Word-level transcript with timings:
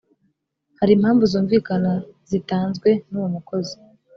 hari 0.79 0.91
impamvu 0.97 1.23
zumvikana 1.31 1.91
zitanzwe 2.29 2.89
n 3.09 3.11
uwo 3.19 3.27
mukozi 3.35 3.75